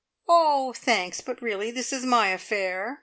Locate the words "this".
1.69-1.93